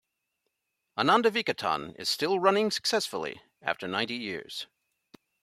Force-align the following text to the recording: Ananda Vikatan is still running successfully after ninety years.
Ananda 0.97 1.29
Vikatan 1.29 1.93
is 1.99 2.09
still 2.09 2.39
running 2.39 2.71
successfully 2.71 3.39
after 3.61 3.87
ninety 3.87 4.15
years. 4.15 4.65